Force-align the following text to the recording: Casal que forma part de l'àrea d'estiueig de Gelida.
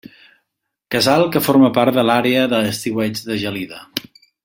Casal 0.95 1.25
que 1.35 1.43
forma 1.49 1.71
part 1.77 1.99
de 1.99 2.07
l'àrea 2.09 2.49
d'estiueig 2.55 3.23
de 3.29 3.39
Gelida. 3.47 3.85